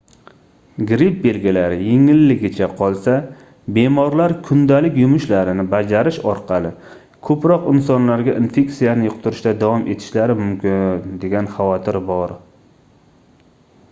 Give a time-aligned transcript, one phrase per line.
[0.91, 3.13] gripp belgilari yengilligicha qolsa
[3.75, 6.73] bemorlar kundalik yumushlarini bajarish orqali
[7.29, 12.35] koʻproq insonlarga infeksiyani yuqtirishda davom etishlari mumkin degan xavotir bor